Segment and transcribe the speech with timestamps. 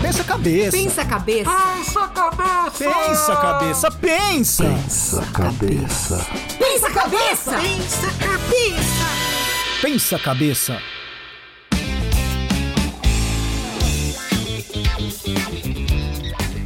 [0.00, 0.76] Pensa cabeça.
[0.76, 1.50] Pensa cabeça.
[1.50, 2.78] Pensa cabeça.
[2.78, 3.90] Pensa cabeça.
[3.90, 4.64] Pensa.
[4.64, 6.26] Pensa cabeça.
[6.58, 7.58] Pensa cabeça.
[7.60, 9.06] Pensa cabeça.
[9.82, 10.78] Pensa cabeça.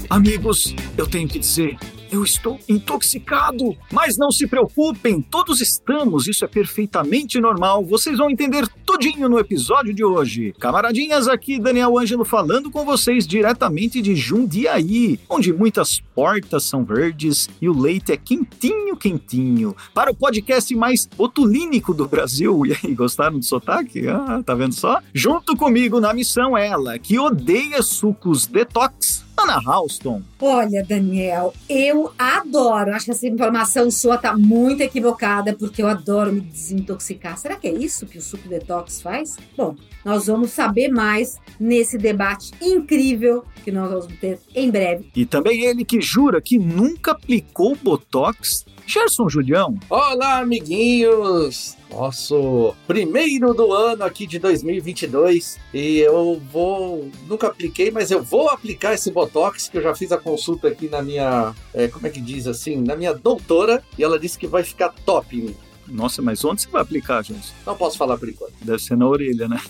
[0.08, 1.78] Amigos, eu tenho que dizer,
[2.10, 3.76] eu estou intoxicado.
[3.92, 7.84] Mas não se preocupem, todos estamos, isso é perfeitamente normal.
[7.84, 10.54] Vocês vão entender tudinho no episódio de hoje.
[10.58, 17.48] Camaradinhas, aqui Daniel Ângelo falando com vocês diretamente de Jundiaí, onde muitas portas são verdes
[17.60, 19.76] e o leite é quentinho, quentinho.
[19.94, 22.66] Para o podcast mais botulínico do Brasil.
[22.66, 24.06] E aí, gostaram do sotaque?
[24.08, 25.00] Ah, tá vendo só?
[25.14, 30.22] Junto comigo na missão ela, que odeia sucos detox, Ana Halston.
[30.38, 32.94] Olha, Daniel, eu adoro.
[32.94, 37.38] Acho que essa informação sua tá muito equivocada, porque eu adoro me desintoxicar.
[37.38, 39.36] Será que é isso que o suco detox faz?
[39.56, 45.10] Bom, nós vamos saber mais nesse debate incrível que nós vamos ter em breve.
[45.16, 49.78] E também ele que jura que nunca aplicou Botox, Gerson Julião.
[49.88, 51.76] Olá, amiguinhos!
[51.88, 58.48] Nosso primeiro do ano aqui de 2022 e eu vou, nunca apliquei, mas eu vou
[58.48, 62.10] aplicar esse Botox que eu já fiz a consulta aqui na minha, é, como é
[62.10, 65.54] que diz assim, na minha doutora e ela disse que vai ficar top.
[65.88, 67.52] Nossa, mas onde você vai aplicar, gente?
[67.66, 68.52] Não posso falar por enquanto.
[68.62, 69.60] Deve ser na orelha, né?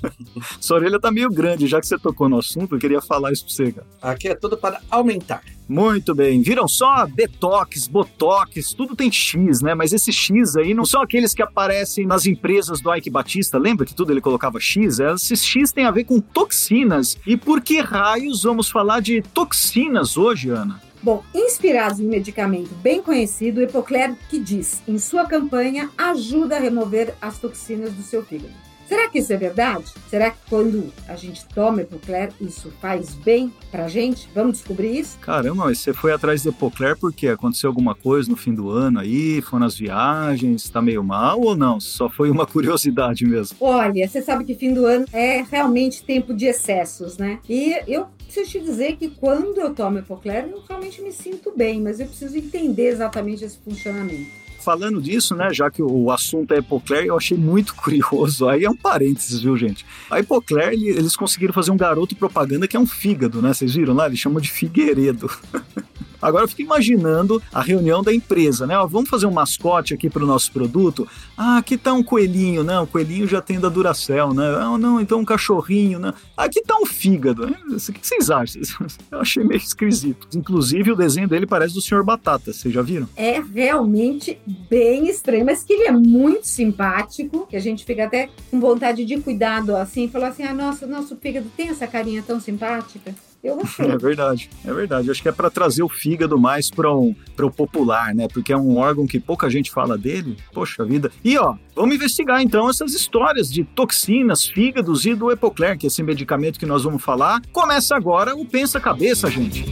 [0.60, 3.44] Sua orelha tá meio grande, já que você tocou no assunto, eu queria falar isso
[3.44, 3.86] pra você, cara.
[4.02, 5.42] Aqui é tudo para aumentar.
[5.68, 7.06] Muito bem, viram só?
[7.06, 9.74] Detox, Botox, tudo tem X, né?
[9.74, 13.86] Mas esses X aí não são aqueles que aparecem nas empresas do Ike Batista, lembra
[13.86, 14.98] que tudo ele colocava X?
[14.98, 17.16] Esses X tem a ver com toxinas.
[17.26, 20.80] E por que raios vamos falar de toxinas hoje, Ana?
[21.02, 26.60] Bom, inspirados em medicamento bem conhecido, o Epocler que diz, em sua campanha, ajuda a
[26.60, 28.54] remover as toxinas do seu fígado.
[28.86, 29.86] Será que isso é verdade?
[30.08, 34.28] Será que quando a gente toma Epocler, isso faz bem pra gente?
[34.34, 35.18] Vamos descobrir isso?
[35.18, 39.00] Caramba, mas você foi atrás de Epocler porque aconteceu alguma coisa no fim do ano
[39.00, 39.40] aí?
[39.40, 40.68] Foi nas viagens?
[40.68, 41.80] Tá meio mal ou não?
[41.80, 43.56] Só foi uma curiosidade mesmo?
[43.60, 47.40] Olha, você sabe que fim do ano é realmente tempo de excessos, né?
[47.48, 51.82] E eu preciso te dizer que quando eu tomo Epocler, eu realmente me sinto bem,
[51.82, 54.42] mas eu preciso entender exatamente esse funcionamento.
[54.60, 58.48] Falando disso, né, já que o assunto é Epocler, eu achei muito curioso.
[58.48, 59.84] Aí é um parênteses, viu, gente?
[60.10, 63.52] A Epocler, eles conseguiram fazer um garoto propaganda que é um fígado, né?
[63.52, 64.06] Vocês viram lá?
[64.06, 65.30] Eles chamam de Figueiredo.
[66.22, 68.78] Agora eu fico imaginando a reunião da empresa, né?
[68.78, 71.06] Ó, vamos fazer um mascote aqui para o nosso produto.
[71.36, 72.78] Ah, aqui tá um coelhinho, né?
[72.78, 74.44] O coelhinho já tem da Duracell, né?
[74.56, 76.14] Ah, não, então um cachorrinho, né?
[76.36, 77.44] Aqui tá um fígado.
[77.44, 78.62] O que vocês acham?
[79.10, 80.28] Eu achei meio esquisito.
[80.36, 83.08] Inclusive o desenho dele parece do Senhor Batata, vocês já viram?
[83.16, 84.38] É realmente
[84.70, 89.04] bem estranho, mas que ele é muito simpático, que a gente fica até com vontade
[89.04, 93.14] de cuidado assim, falar assim: ah, nossa, nosso fígado tem essa carinha tão simpática.
[93.42, 93.90] Eu gostei.
[93.92, 95.10] É verdade, é verdade.
[95.10, 98.28] Acho que é para trazer o fígado mais para um, o popular, né?
[98.28, 100.36] Porque é um órgão que pouca gente fala dele.
[100.52, 101.10] Poxa vida.
[101.24, 105.88] E ó, vamos investigar então essas histórias de toxinas, fígados e do Epocler, que é
[105.88, 107.42] esse medicamento que nós vamos falar.
[107.52, 109.64] Começa agora o Pensa Cabeça, gente.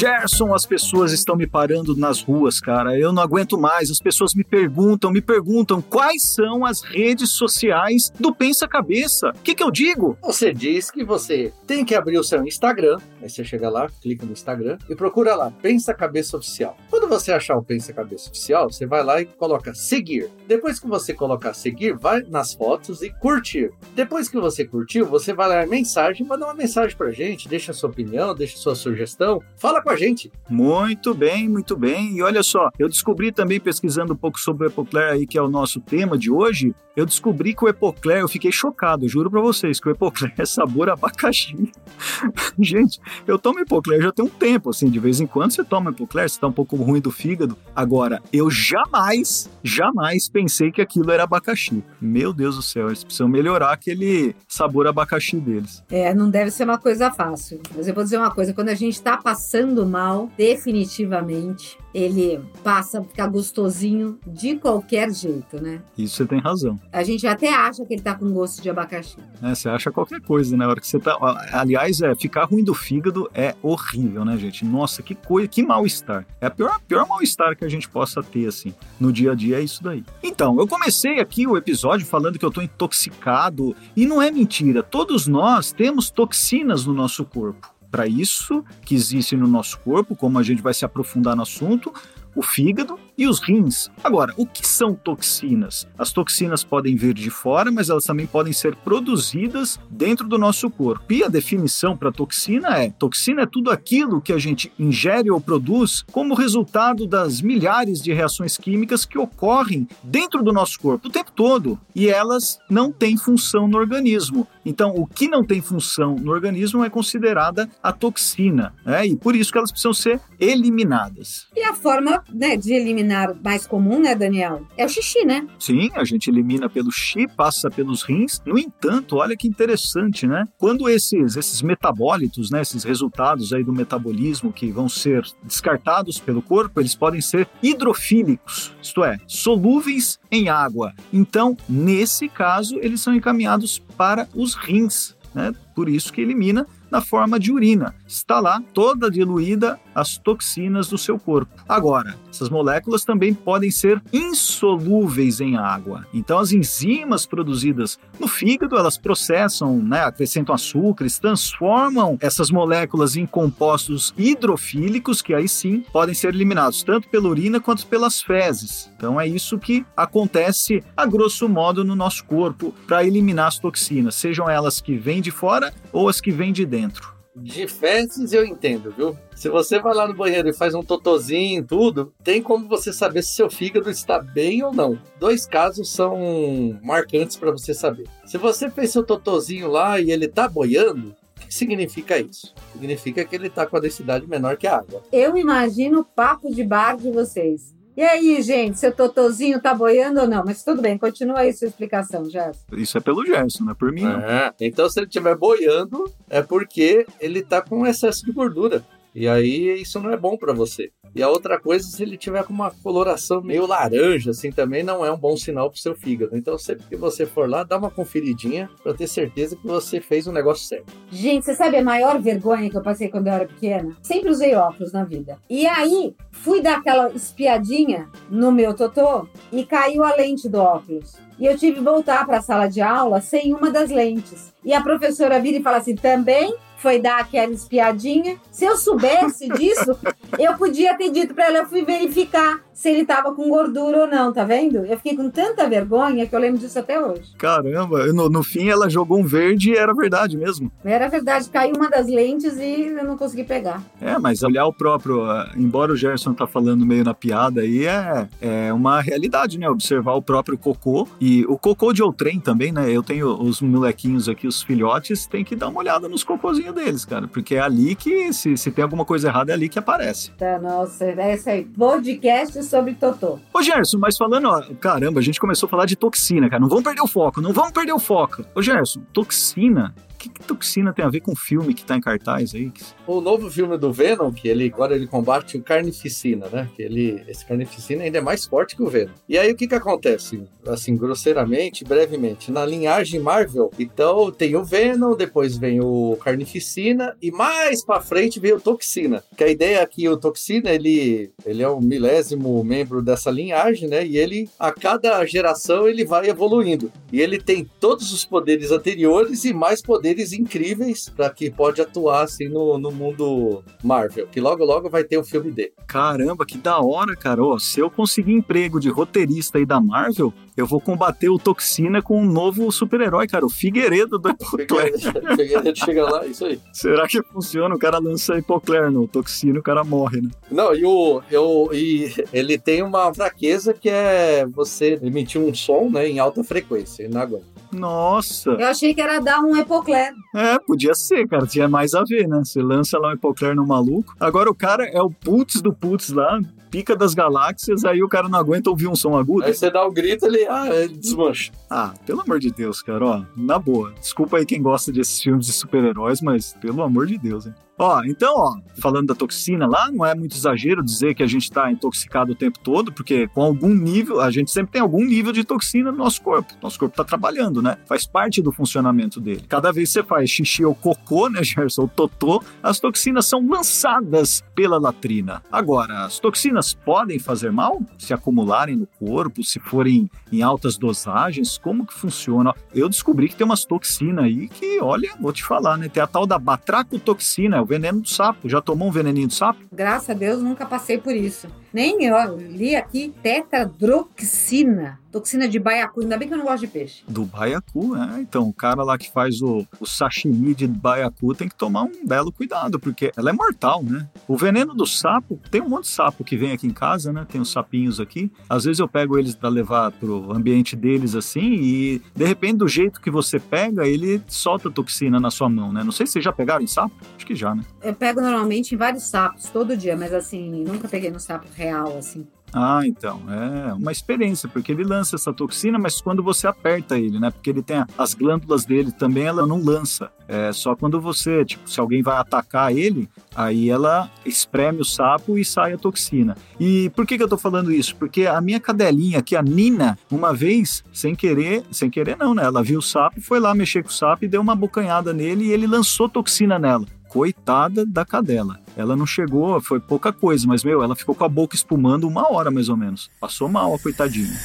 [0.00, 2.98] Gerson, as pessoas estão me parando nas ruas, cara.
[2.98, 3.90] Eu não aguento mais.
[3.90, 9.28] As pessoas me perguntam, me perguntam quais são as redes sociais do Pensa Cabeça.
[9.28, 10.16] O que, que eu digo?
[10.22, 12.96] Você diz que você tem que abrir o seu Instagram.
[13.20, 16.78] Aí você chega lá, clica no Instagram e procura lá, Pensa Cabeça Oficial.
[16.88, 20.30] Quando você achar o Pensa Cabeça Oficial, você vai lá e coloca seguir.
[20.48, 23.70] Depois que você colocar seguir, vai nas fotos e curtir.
[23.94, 27.74] Depois que você curtiu, você vai lá em mensagem, manda uma mensagem pra gente, deixa
[27.74, 30.30] sua opinião, deixa sua sugestão, fala com a gente.
[30.48, 32.16] Muito bem, muito bem.
[32.16, 35.42] E olha só, eu descobri também, pesquisando um pouco sobre o Epocler aí, que é
[35.42, 39.40] o nosso tema de hoje, eu descobri que o Epocler, eu fiquei chocado, juro pra
[39.40, 41.72] vocês, que o Epocler é sabor abacaxi.
[42.60, 45.90] gente, eu tomo Epocler já tem um tempo, assim, de vez em quando você toma
[45.90, 47.56] Epocler, você tá um pouco ruim do fígado.
[47.74, 51.82] Agora, eu jamais, jamais pensei que aquilo era abacaxi.
[52.00, 55.82] Meu Deus do céu, eles precisam melhorar aquele sabor abacaxi deles.
[55.90, 57.60] É, não deve ser uma coisa fácil.
[57.74, 63.00] Mas eu vou dizer uma coisa: quando a gente tá passando mal, definitivamente, ele passa
[63.00, 65.80] a ficar gostosinho de qualquer jeito, né?
[65.96, 66.78] Isso você tem razão.
[66.92, 69.16] A gente até acha que ele tá com gosto de abacaxi.
[69.42, 70.64] É, você acha qualquer coisa, né?
[70.64, 71.16] A hora que você tá.
[71.52, 74.64] Aliás, é, ficar ruim do fígado é horrível, né, gente?
[74.64, 76.26] Nossa, que coisa, que mal-estar.
[76.40, 79.58] É a pior, pior mal-estar que a gente possa ter, assim, no dia a dia
[79.58, 80.04] é isso daí.
[80.22, 84.82] Então, eu comecei aqui o episódio falando que eu tô intoxicado, e não é mentira.
[84.82, 90.38] Todos nós temos toxinas no nosso corpo para isso que existe no nosso corpo, como
[90.38, 91.92] a gente vai se aprofundar no assunto,
[92.34, 93.90] o fígado e os rins.
[94.02, 95.86] Agora, o que são toxinas?
[95.98, 100.70] As toxinas podem vir de fora, mas elas também podem ser produzidas dentro do nosso
[100.70, 101.12] corpo.
[101.12, 105.40] E a definição para toxina é: toxina é tudo aquilo que a gente ingere ou
[105.40, 111.10] produz como resultado das milhares de reações químicas que ocorrem dentro do nosso corpo o
[111.10, 114.46] tempo todo e elas não têm função no organismo.
[114.64, 119.06] Então, o que não tem função no organismo é considerada a toxina, né?
[119.06, 121.46] E por isso que elas precisam ser eliminadas.
[121.56, 124.66] E a forma né, de eliminar mais comum, né, Daniel?
[124.76, 125.46] É o xixi, né?
[125.58, 128.40] Sim, a gente elimina pelo xixi, passa pelos rins.
[128.44, 130.44] No entanto, olha que interessante, né?
[130.58, 136.42] Quando esses, esses metabólitos, né, esses resultados aí do metabolismo que vão ser descartados pelo
[136.42, 140.92] corpo, eles podem ser hidrofílicos, isto é, solúveis em água.
[141.12, 145.16] Então, nesse caso, eles são encaminhados para os rins.
[145.34, 145.52] Né?
[145.74, 147.94] Por isso que elimina na forma de urina.
[148.10, 151.54] Está lá toda diluída as toxinas do seu corpo.
[151.68, 156.04] Agora, essas moléculas também podem ser insolúveis em água.
[156.12, 163.24] Então, as enzimas produzidas no fígado, elas processam, né, acrescentam açúcares, transformam essas moléculas em
[163.24, 168.90] compostos hidrofílicos, que aí sim podem ser eliminados tanto pela urina quanto pelas fezes.
[168.96, 174.16] Então, é isso que acontece a grosso modo no nosso corpo para eliminar as toxinas,
[174.16, 177.19] sejam elas que vêm de fora ou as que vêm de dentro.
[177.34, 179.16] De fezes eu entendo, viu?
[179.36, 183.22] Se você vai lá no banheiro e faz um totozinho, tudo, tem como você saber
[183.22, 184.98] se seu fígado está bem ou não.
[185.18, 188.08] Dois casos são marcantes para você saber.
[188.26, 192.52] Se você fez seu totozinho lá e ele tá boiando, o que significa isso?
[192.72, 195.02] Significa que ele tá com a densidade menor que a água.
[195.12, 197.74] Eu imagino o papo de bar de vocês.
[198.00, 200.42] E aí, gente, seu totozinho tá boiando ou não?
[200.42, 202.62] Mas tudo bem, continua aí sua explicação, Gerson.
[202.72, 204.18] Isso é pelo Gerson, não é por mim, não.
[204.20, 208.82] É, Então, se ele estiver boiando, é porque ele tá com excesso de gordura.
[209.14, 210.90] E aí, isso não é bom para você.
[211.14, 215.04] E a outra coisa, se ele tiver com uma coloração meio laranja, assim, também não
[215.04, 216.36] é um bom sinal pro seu fígado.
[216.36, 220.28] Então, sempre que você for lá, dá uma conferidinha para ter certeza que você fez
[220.28, 220.92] o negócio certo.
[221.10, 223.96] Gente, você sabe a maior vergonha que eu passei quando eu era pequena?
[224.02, 225.38] Sempre usei óculos na vida.
[225.48, 231.16] E aí, fui dar aquela espiadinha no meu totô e caiu a lente do óculos.
[231.40, 234.52] E eu tive que voltar para a sala de aula sem uma das lentes.
[234.64, 238.38] E a professora vira e fala assim: também foi dar aquela espiadinha.
[238.50, 239.98] Se eu soubesse disso,
[240.38, 244.06] eu podia ter dito para ela, eu fui verificar se ele tava com gordura ou
[244.06, 244.78] não, tá vendo?
[244.86, 247.34] Eu fiquei com tanta vergonha que eu lembro disso até hoje.
[247.36, 250.72] Caramba, no, no fim ela jogou um verde e era verdade mesmo.
[250.82, 253.82] Era verdade, caiu uma das lentes e eu não consegui pegar.
[254.00, 257.84] É, mas olhar o próprio, ah, embora o Gerson tá falando meio na piada aí,
[257.84, 259.68] é, é uma realidade, né?
[259.68, 262.90] Observar o próprio cocô e o cocô de outrem também, né?
[262.90, 267.04] Eu tenho os molequinhos aqui, os filhotes, tem que dar uma olhada nos cocôzinhos deles,
[267.04, 270.30] cara, porque é ali que, se, se tem alguma coisa errada, é ali que aparece.
[270.30, 271.66] Tá, nossa, é isso aí.
[271.66, 273.38] Podcast sobre Totô.
[273.52, 276.68] Ô Gerson, mas falando, ó, caramba, a gente começou a falar de toxina, cara, não
[276.68, 278.44] vamos perder o foco, não vamos perder o foco.
[278.54, 281.96] Ô Gerson, toxina, o que, que toxina tem a ver com o filme que tá
[281.96, 282.72] em cartaz aí?
[283.10, 286.70] O novo filme do Venom, que ele agora ele combate o carnificina, né?
[286.76, 289.10] Que ele, esse carnificina ainda é mais forte que o Venom.
[289.28, 290.44] E aí o que que acontece?
[290.64, 297.32] Assim, grosseiramente, brevemente, na linhagem Marvel, então tem o Venom, depois vem o carnificina e
[297.32, 299.24] mais pra frente vem o toxina.
[299.36, 303.88] Que a ideia é que o toxina, ele, ele é o milésimo membro dessa linhagem,
[303.88, 304.06] né?
[304.06, 306.92] E ele, a cada geração, ele vai evoluindo.
[307.12, 312.22] E ele tem todos os poderes anteriores e mais poderes incríveis para que pode atuar
[312.22, 314.26] assim no, no mundo Marvel.
[314.26, 315.72] Que logo logo vai ter o filme dele.
[315.86, 317.40] Caramba, que da hora, cara.
[317.58, 322.20] Se eu conseguir emprego de roteirista aí da Marvel, eu vou combater o Toxina com
[322.20, 324.92] um novo super-herói, cara, o Figueiredo do Epocler.
[325.36, 326.60] Figueiredo chega lá, isso aí.
[326.72, 327.74] Será que funciona?
[327.74, 330.30] O cara lança Epocler no Toxina e o cara morre, né?
[330.50, 335.88] Não, e, o, eu, e ele tem uma fraqueza que é você emitir um som
[335.90, 337.59] né, em alta frequência, ele não aguenta.
[337.72, 338.50] Nossa!
[338.50, 340.12] Eu achei que era dar um epocler.
[340.34, 341.46] É, podia ser, cara.
[341.46, 342.42] Tinha mais a ver, né?
[342.44, 344.14] Você lança lá um Epocler no maluco.
[344.18, 348.28] Agora o cara é o putz do putz lá, pica das galáxias, aí o cara
[348.28, 349.44] não aguenta ouvir um som agudo.
[349.44, 351.52] Aí você dá o grito, ele, ah, ele desmancha.
[351.68, 353.92] Ah, pelo amor de Deus, cara, ó, na boa.
[354.00, 357.54] Desculpa aí quem gosta desses filmes de super-heróis, mas pelo amor de Deus, hein.
[357.82, 361.50] Ó, então, ó, falando da toxina lá, não é muito exagero dizer que a gente
[361.50, 365.32] tá intoxicado o tempo todo, porque com algum nível, a gente sempre tem algum nível
[365.32, 366.52] de toxina no nosso corpo.
[366.62, 367.78] Nosso corpo tá trabalhando, né?
[367.86, 369.46] Faz parte do funcionamento dele.
[369.48, 373.48] Cada vez que você faz xixi ou cocô, né, Gerson, ou totô, as toxinas são
[373.48, 375.42] lançadas pela latrina.
[375.50, 381.56] Agora, as toxinas podem fazer mal se acumularem no corpo, se forem em altas dosagens?
[381.56, 382.54] Como que funciona?
[382.74, 385.88] Eu descobri que tem umas toxinas aí que, olha, vou te falar, né?
[385.88, 388.48] Tem a tal da batracotoxina, veneno do sapo.
[388.48, 389.60] Já tomou um veneninho do sapo?
[389.72, 391.46] Graças a Deus, nunca passei por isso.
[391.72, 394.98] Nem eu li aqui tetradroxina.
[395.10, 396.02] Toxina de baiacu.
[396.02, 397.02] Ainda bem que eu não gosto de peixe.
[397.08, 398.20] Do baiacu, é.
[398.20, 402.06] Então, o cara lá que faz o, o sashimi de baiacu tem que tomar um
[402.06, 404.08] belo cuidado, porque ela é mortal, né?
[404.28, 407.26] O veneno do sapo, tem um monte de sapo que vem aqui em casa, né?
[407.28, 408.30] Tem os sapinhos aqui.
[408.48, 412.68] Às vezes eu pego eles para levar pro ambiente deles assim e de repente do
[412.68, 415.82] jeito que você pega, ele solta toxina na sua mão, né?
[415.82, 416.94] Não sei se vocês já pegaram em sapo?
[417.16, 417.64] Acho que já, né?
[417.82, 421.98] Eu pego normalmente em vários sapos, todo dia, mas assim, nunca peguei no sapo real,
[421.98, 422.26] assim.
[422.52, 427.20] Ah, então, é uma experiência, porque ele lança essa toxina, mas quando você aperta ele,
[427.20, 427.30] né?
[427.30, 430.10] Porque ele tem as glândulas dele também, ela não lança.
[430.26, 435.38] É só quando você, tipo, se alguém vai atacar ele, aí ela espreme o sapo
[435.38, 436.36] e sai a toxina.
[436.58, 437.94] E por que, que eu tô falando isso?
[437.94, 442.42] Porque a minha cadelinha aqui, a Nina, uma vez, sem querer, sem querer não, né?
[442.44, 445.44] Ela viu o sapo, foi lá mexer com o sapo e deu uma bocanhada nele
[445.44, 448.60] e ele lançou toxina nela coitada da cadela.
[448.76, 452.32] Ela não chegou, foi pouca coisa, mas, meu, ela ficou com a boca espumando uma
[452.32, 453.10] hora mais ou menos.
[453.20, 454.38] Passou mal a coitadinha.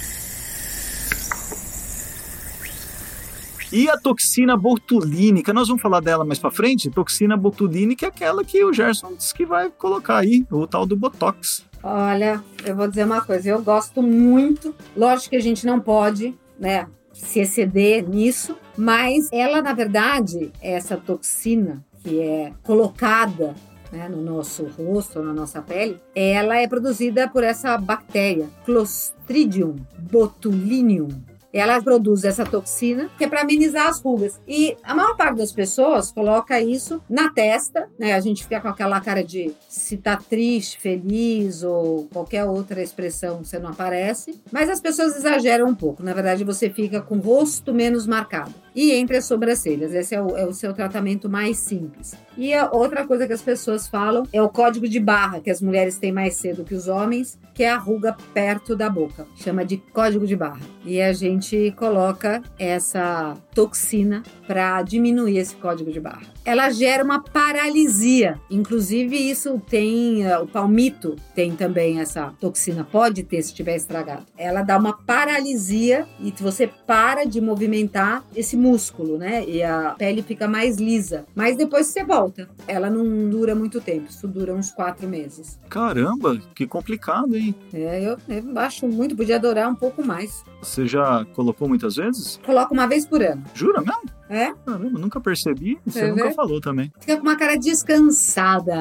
[3.72, 6.90] E a toxina botulínica, nós vamos falar dela mais para frente.
[6.90, 10.96] Toxina botulínica é aquela que o Gerson disse que vai colocar aí, o tal do
[10.96, 11.64] Botox.
[11.84, 14.74] Olha, eu vou dizer uma coisa, eu gosto muito.
[14.96, 20.98] Lógico que a gente não pode, né, se exceder nisso, mas ela, na verdade, essa
[20.98, 23.56] toxina que é colocada
[23.92, 31.10] né, no nosso rosto, na nossa pele, ela é produzida por essa bactéria, Clostridium botulinum
[31.58, 34.42] ela produz essa toxina que é para amenizar as rugas.
[34.46, 38.14] E a maior parte das pessoas coloca isso na testa, né?
[38.14, 43.42] A gente fica com aquela cara de se tá triste, feliz ou qualquer outra expressão,
[43.42, 44.38] você não aparece.
[44.52, 46.04] Mas as pessoas exageram um pouco.
[46.04, 48.65] Na verdade, você fica com o rosto menos marcado.
[48.76, 49.94] E entre as sobrancelhas.
[49.94, 52.14] Esse é o, é o seu tratamento mais simples.
[52.38, 55.62] E a outra coisa que as pessoas falam é o código de barra, que as
[55.62, 59.26] mulheres têm mais cedo que os homens, que é a ruga perto da boca.
[59.38, 60.60] Chama de código de barra.
[60.84, 66.35] E a gente coloca essa toxina para diminuir esse código de barra.
[66.46, 68.40] Ela gera uma paralisia.
[68.52, 70.26] Inclusive, isso tem.
[70.28, 74.26] Uh, o palmito tem também essa toxina, pode ter se estiver estragado.
[74.38, 79.44] Ela dá uma paralisia e você para de movimentar esse músculo, né?
[79.48, 81.26] E a pele fica mais lisa.
[81.34, 82.48] Mas depois você volta.
[82.68, 85.60] Ela não dura muito tempo, isso dura uns quatro meses.
[85.68, 87.56] Caramba, que complicado, hein?
[87.74, 90.44] É, eu, eu acho muito, podia adorar um pouco mais.
[90.62, 92.40] Você já colocou muitas vezes?
[92.46, 93.44] Coloco uma vez por ano.
[93.54, 94.16] Jura mesmo?
[94.30, 94.52] É?
[94.66, 95.78] Caramba, nunca percebi.
[95.86, 96.92] Você É, nunca falou também.
[97.00, 98.76] Fica com uma cara descansada.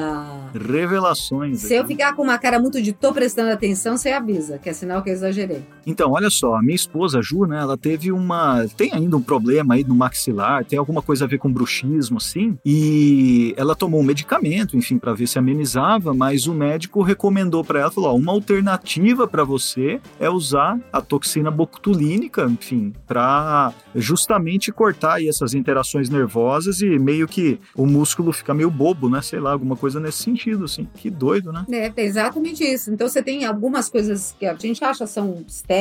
[0.53, 1.59] Revelações.
[1.61, 1.93] Se eu aqui.
[1.93, 5.09] ficar com uma cara muito de tô prestando atenção, você avisa, que é sinal que
[5.09, 5.63] eu exagerei.
[5.85, 8.65] Então, olha só, a minha esposa, a Ju, né, ela teve uma.
[8.75, 12.57] Tem ainda um problema aí no maxilar, tem alguma coisa a ver com bruxismo, assim,
[12.65, 17.81] e ela tomou um medicamento, enfim, para ver se amenizava, mas o médico recomendou para
[17.81, 24.71] ela, falou: ó, uma alternativa para você é usar a toxina botulínica, enfim, para justamente
[24.71, 29.21] cortar aí essas interações nervosas e meio que o músculo fica meio bobo, né?
[29.21, 30.87] Sei lá, alguma coisa nesse sentido, assim.
[30.95, 31.65] Que doido, né?
[31.71, 32.91] É, é exatamente isso.
[32.91, 35.74] Então você tem algumas coisas que a gente acha são estéticas,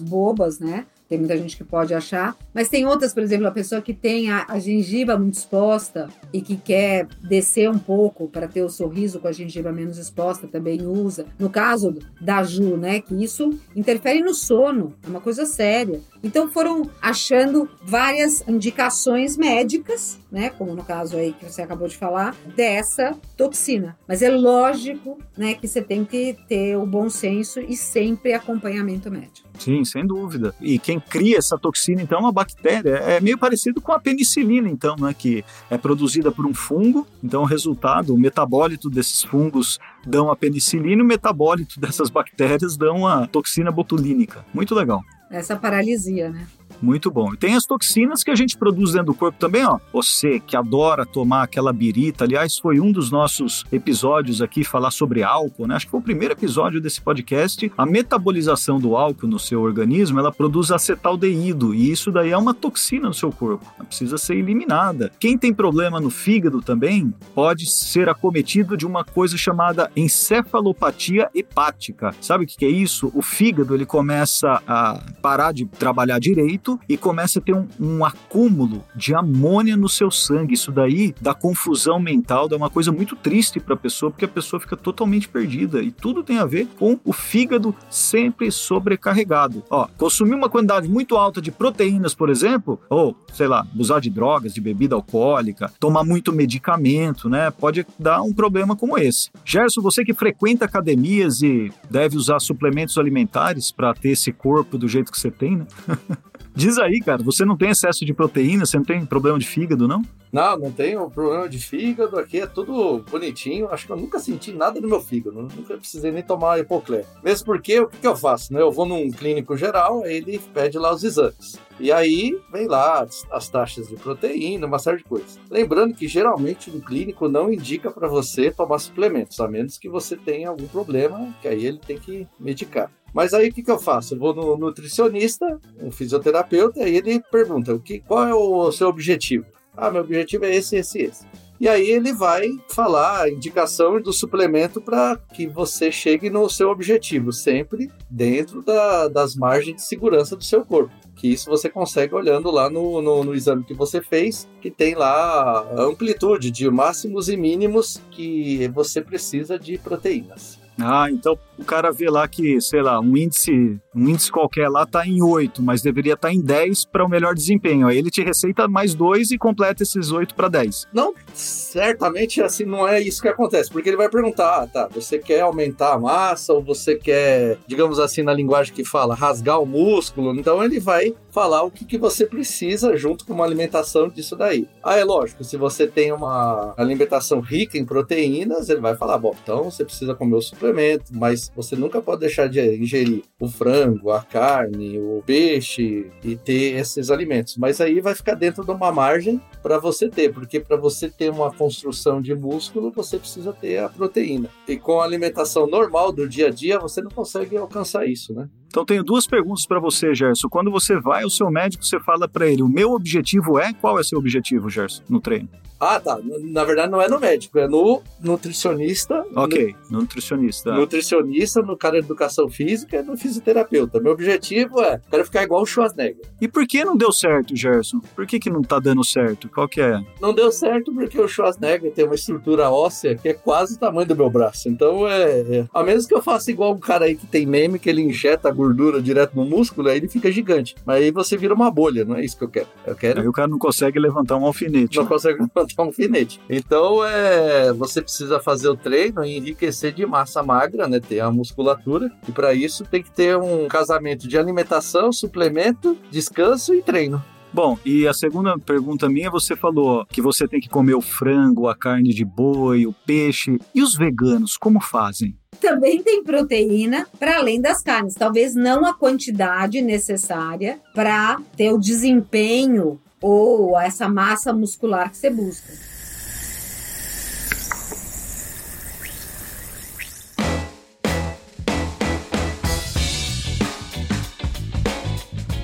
[0.00, 0.86] bobas, né?
[1.14, 4.32] Tem muita gente que pode achar, mas tem outras, por exemplo, a pessoa que tem
[4.32, 9.20] a, a gengiva muito exposta e que quer descer um pouco para ter o sorriso
[9.20, 11.26] com a gengiva menos exposta, também usa.
[11.38, 16.00] No caso da Ju, né, que isso interfere no sono, é uma coisa séria.
[16.20, 21.96] Então foram achando várias indicações médicas, né, como no caso aí que você acabou de
[21.96, 23.96] falar, dessa toxina.
[24.08, 29.08] Mas é lógico, né, que você tem que ter o bom senso e sempre acompanhamento
[29.12, 29.48] médico.
[29.58, 30.52] Sim, sem dúvida.
[30.60, 32.94] E quem cria essa toxina, então, é uma bactéria.
[32.96, 35.14] É meio parecido com a penicilina, então, né?
[35.16, 37.06] Que é produzida por um fungo.
[37.22, 42.76] Então, o resultado, o metabólito desses fungos dão a penicilina e o metabólito dessas bactérias
[42.76, 44.44] dão a toxina botulínica.
[44.52, 45.02] Muito legal.
[45.30, 46.46] Essa paralisia, né?
[46.84, 47.32] Muito bom.
[47.32, 49.78] E tem as toxinas que a gente produz dentro do corpo também, ó.
[49.90, 55.22] Você que adora tomar aquela birita, aliás, foi um dos nossos episódios aqui falar sobre
[55.22, 55.76] álcool, né?
[55.76, 57.72] Acho que foi o primeiro episódio desse podcast.
[57.78, 62.52] A metabolização do álcool no seu organismo, ela produz acetaldeído e isso daí é uma
[62.52, 63.64] toxina no seu corpo.
[63.78, 65.10] Ela precisa ser eliminada.
[65.18, 72.14] Quem tem problema no fígado também pode ser acometido de uma coisa chamada encefalopatia hepática.
[72.20, 73.10] Sabe o que é isso?
[73.14, 78.04] O fígado ele começa a parar de trabalhar direito e começa a ter um, um
[78.04, 80.54] acúmulo de amônia no seu sangue.
[80.54, 84.28] Isso daí dá confusão mental, dá uma coisa muito triste para a pessoa, porque a
[84.28, 85.82] pessoa fica totalmente perdida.
[85.82, 89.62] E tudo tem a ver com o fígado sempre sobrecarregado.
[89.70, 94.10] Ó, consumir uma quantidade muito alta de proteínas, por exemplo, ou, sei lá, abusar de
[94.10, 97.50] drogas, de bebida alcoólica, tomar muito medicamento, né?
[97.50, 99.30] Pode dar um problema como esse.
[99.44, 104.88] Gerson, você que frequenta academias e deve usar suplementos alimentares para ter esse corpo do
[104.88, 105.66] jeito que você tem, né?
[106.54, 109.88] Diz aí, cara, você não tem excesso de proteína, você não tem problema de fígado,
[109.88, 110.02] não?
[110.34, 113.68] Não, não tenho problema de fígado, aqui é tudo bonitinho.
[113.70, 117.04] Acho que eu nunca senti nada no meu fígado, nunca precisei nem tomar hipoclé.
[117.22, 118.52] Mesmo porque, o que, que eu faço?
[118.52, 118.60] Né?
[118.60, 121.56] Eu vou num clínico geral, aí ele pede lá os exames.
[121.78, 125.38] E aí vem lá as, as taxas de proteína, uma série de coisas.
[125.48, 130.16] Lembrando que geralmente um clínico não indica para você tomar suplementos, a menos que você
[130.16, 132.90] tenha algum problema, que aí ele tem que medicar.
[133.12, 134.14] Mas aí o que, que eu faço?
[134.14, 138.88] Eu vou no nutricionista, um fisioterapeuta, e ele pergunta o que, qual é o seu
[138.88, 139.53] objetivo?
[139.76, 141.26] Ah, meu objetivo é esse, esse, esse.
[141.60, 146.68] E aí ele vai falar a indicação do suplemento para que você chegue no seu
[146.68, 150.92] objetivo, sempre dentro da, das margens de segurança do seu corpo.
[151.14, 154.94] Que isso você consegue olhando lá no, no, no, exame que você fez, que tem
[154.94, 160.58] lá a amplitude de máximos e mínimos que você precisa de proteínas.
[160.78, 164.84] Ah, então o cara vê lá que, sei lá, um índice, um índice qualquer lá
[164.86, 167.86] tá em 8, mas deveria estar tá em 10 para o melhor desempenho.
[167.86, 170.88] Aí ele te receita mais dois e completa esses 8 para 10.
[170.92, 175.18] Não, certamente assim não é isso que acontece, porque ele vai perguntar: ah, tá, você
[175.18, 179.66] quer aumentar a massa ou você quer, digamos assim, na linguagem que fala, rasgar o
[179.66, 180.34] músculo?
[180.34, 184.68] Então ele vai falar o que, que você precisa junto com uma alimentação disso daí.
[184.82, 189.34] Ah, é lógico, se você tem uma alimentação rica em proteínas, ele vai falar: bom,
[189.42, 194.10] então você precisa comer o suplemento, mas você nunca pode deixar de ingerir o frango,
[194.10, 197.56] a carne, o peixe e ter esses alimentos.
[197.56, 201.30] Mas aí vai ficar dentro de uma margem para você ter, porque para você ter
[201.30, 204.48] uma construção de músculo, você precisa ter a proteína.
[204.68, 208.48] E com a alimentação normal do dia a dia, você não consegue alcançar isso, né?
[208.66, 210.48] Então tenho duas perguntas para você, Gerson.
[210.48, 214.00] Quando você vai ao seu médico, você fala para ele: "O meu objetivo é qual
[214.00, 216.18] é seu objetivo, Gerson, no treino?" Ah, tá.
[216.22, 219.24] Na verdade, não é no médico, é no nutricionista.
[219.34, 220.72] Ok, no, nutricionista.
[220.72, 224.00] Nutricionista, no cara de educação física e no fisioterapeuta.
[224.00, 226.24] Meu objetivo é, quero ficar igual o Schwarzenegger.
[226.40, 228.00] E por que não deu certo, Gerson?
[228.14, 229.48] Por que, que não tá dando certo?
[229.48, 230.00] Qual que é?
[230.20, 234.06] Não deu certo porque o Schwarzenegger tem uma estrutura óssea que é quase o tamanho
[234.06, 234.68] do meu braço.
[234.68, 235.66] Então, é, é...
[235.72, 238.48] a menos que eu faça igual um cara aí que tem meme, que ele injeta
[238.48, 240.74] a gordura direto no músculo, aí ele fica gigante.
[240.84, 242.68] Mas aí você vira uma bolha, não é isso que eu quero.
[242.86, 243.20] Eu quero...
[243.20, 244.96] Aí o cara não consegue levantar um alfinete.
[244.96, 246.40] Não consegue levantar um alfinete.
[246.48, 251.00] Então, é, você precisa fazer o treino e enriquecer de massa magra, né?
[251.00, 252.10] Ter a musculatura.
[252.28, 257.22] E para isso tem que ter um casamento de alimentação, suplemento, descanso e treino.
[257.54, 261.68] Bom, e a segunda pergunta minha, você falou que você tem que comer o frango,
[261.68, 263.60] a carne de boi, o peixe.
[263.72, 265.36] E os veganos, como fazem?
[265.60, 271.78] Também tem proteína para além das carnes, talvez não a quantidade necessária para ter o
[271.78, 275.72] desempenho ou essa massa muscular que você busca.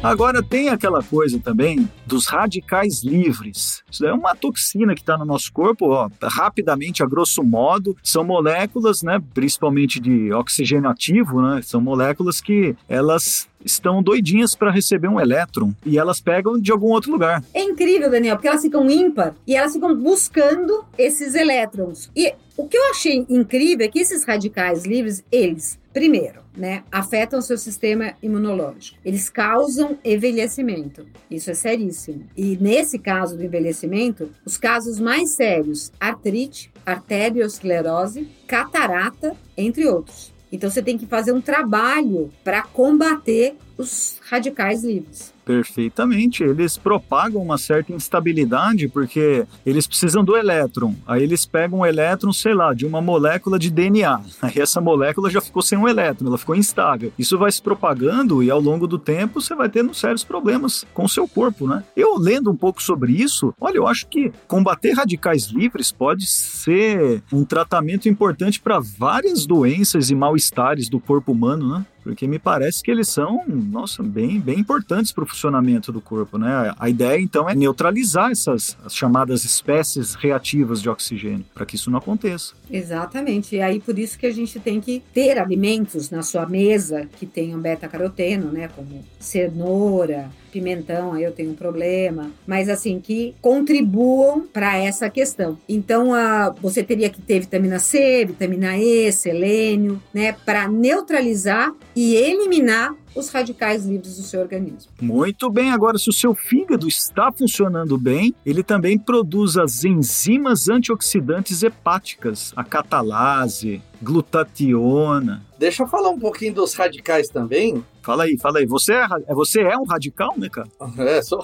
[0.02, 3.82] Agora tem aquela coisa também dos radicais livres.
[3.90, 8.24] Isso é uma toxina que está no nosso corpo, ó, rapidamente, a grosso modo, são
[8.24, 15.08] moléculas, né, principalmente de oxigênio ativo, né, são moléculas que elas estão doidinhas para receber
[15.08, 17.42] um elétron e elas pegam de algum outro lugar.
[17.54, 22.10] É incrível, Daniel, porque elas ficam ímpar e elas ficam buscando esses elétrons.
[22.14, 27.40] E o que eu achei incrível é que esses radicais livres, eles, primeiro, né, afetam
[27.40, 28.98] seu sistema imunológico.
[29.04, 31.06] Eles causam envelhecimento.
[31.30, 32.26] Isso é seríssimo.
[32.36, 40.29] E nesse caso do envelhecimento, os casos mais sérios, artrite, arteriosclerose, catarata, entre outros.
[40.52, 45.32] Então você tem que fazer um trabalho para combater os radicais livres.
[45.50, 46.44] Perfeitamente.
[46.44, 50.94] Eles propagam uma certa instabilidade porque eles precisam do elétron.
[51.04, 54.20] Aí eles pegam um elétron, sei lá, de uma molécula de DNA.
[54.40, 57.12] Aí essa molécula já ficou sem um elétron, ela ficou instável.
[57.18, 61.04] Isso vai se propagando e ao longo do tempo você vai tendo sérios problemas com
[61.04, 61.82] o seu corpo, né?
[61.96, 67.24] Eu lendo um pouco sobre isso, olha, eu acho que combater radicais livres pode ser
[67.32, 71.86] um tratamento importante para várias doenças e mal-estares do corpo humano, né?
[72.02, 76.38] Porque me parece que eles são, nossa, bem, bem importantes para o funcionamento do corpo,
[76.38, 76.74] né?
[76.78, 81.90] A ideia então é neutralizar essas as chamadas espécies reativas de oxigênio, para que isso
[81.90, 82.54] não aconteça.
[82.70, 83.56] Exatamente.
[83.56, 87.26] E aí por isso que a gente tem que ter alimentos na sua mesa que
[87.26, 94.76] tenham beta-caroteno, né, como cenoura, pimentão, eu tenho um problema, mas assim, que contribuam para
[94.76, 95.58] essa questão.
[95.68, 102.14] Então, a, você teria que ter vitamina C, vitamina E, selênio, né, para neutralizar e
[102.14, 104.90] eliminar os radicais livres do seu organismo.
[105.00, 110.68] Muito bem, agora se o seu fígado está funcionando bem, ele também produz as enzimas
[110.68, 115.42] antioxidantes hepáticas, a catalase, glutationa.
[115.58, 117.84] Deixa eu falar um pouquinho dos radicais também.
[118.02, 118.66] Fala aí, fala aí.
[118.66, 120.68] Você é, você é um radical, né, cara?
[120.98, 121.38] É, só...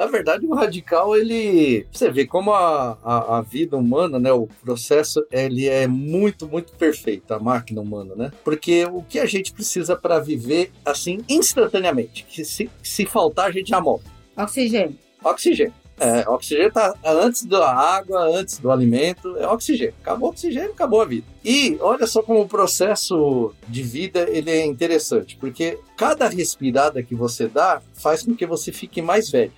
[0.00, 1.86] Na verdade, o radical, ele...
[1.92, 6.72] Você vê como a, a, a vida humana, né, o processo, ele é muito, muito
[6.72, 8.32] perfeito, a máquina humana, né?
[8.42, 13.50] Porque o que a gente precisa para viver, assim, instantaneamente, que se, se faltar, a
[13.50, 14.04] gente já morre.
[14.34, 14.96] Oxigênio.
[15.22, 15.74] Oxigênio.
[15.98, 19.92] É, oxigênio tá antes da água, antes do alimento, é oxigênio.
[20.00, 21.26] Acabou o oxigênio, acabou a vida.
[21.44, 27.14] E olha só como o processo de vida ele é interessante, porque cada respirada que
[27.14, 29.52] você dá faz com que você fique mais velho.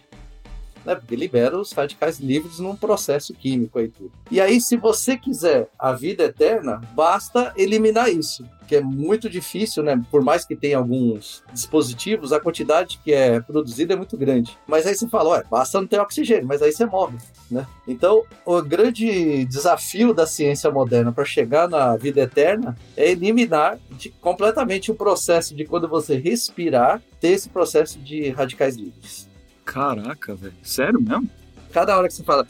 [0.85, 0.95] Né?
[0.95, 4.11] Porque libera os radicais livres num processo químico aí tudo.
[4.31, 8.45] E aí, se você quiser a vida eterna, basta eliminar isso.
[8.67, 10.01] Que é muito difícil, né?
[10.11, 14.57] Por mais que tenha alguns dispositivos, a quantidade que é produzida é muito grande.
[14.67, 17.19] Mas aí você fala, ué, basta não ter oxigênio, mas aí você morre,
[17.51, 17.67] né?
[17.87, 24.11] Então, o grande desafio da ciência moderna para chegar na vida eterna é eliminar de-
[24.11, 29.29] completamente o processo de quando você respirar, ter esse processo de radicais livres.
[29.65, 30.55] Caraca, velho.
[30.63, 31.29] Sério mesmo?
[31.73, 32.47] Cada hora que você fala,